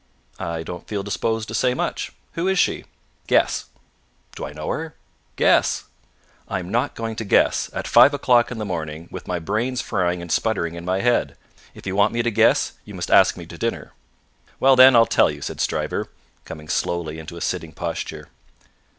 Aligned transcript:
"I 0.39 0.63
don't 0.63 0.87
feel 0.87 1.03
disposed 1.03 1.47
to 1.49 1.53
say 1.53 1.75
much. 1.75 2.11
Who 2.31 2.47
is 2.47 2.57
she?" 2.57 2.85
"Guess." 3.27 3.65
"Do 4.35 4.47
I 4.47 4.51
know 4.51 4.69
her?" 4.69 4.95
"Guess." 5.35 5.83
"I 6.47 6.57
am 6.57 6.69
not 6.69 6.95
going 6.95 7.15
to 7.17 7.23
guess, 7.23 7.69
at 7.71 7.87
five 7.87 8.11
o'clock 8.11 8.49
in 8.49 8.57
the 8.57 8.65
morning, 8.65 9.09
with 9.11 9.27
my 9.27 9.37
brains 9.37 9.79
frying 9.79 10.19
and 10.19 10.31
sputtering 10.31 10.73
in 10.73 10.85
my 10.85 11.01
head. 11.01 11.37
If 11.75 11.85
you 11.85 11.95
want 11.95 12.13
me 12.13 12.23
to 12.23 12.31
guess, 12.31 12.71
you 12.83 12.95
must 12.95 13.11
ask 13.11 13.37
me 13.37 13.45
to 13.45 13.59
dinner." 13.59 13.93
"Well 14.59 14.75
then, 14.75 14.95
I'll 14.95 15.05
tell 15.05 15.29
you," 15.29 15.39
said 15.39 15.61
Stryver, 15.61 16.07
coming 16.45 16.67
slowly 16.67 17.19
into 17.19 17.37
a 17.37 17.41
sitting 17.41 17.71
posture. 17.71 18.29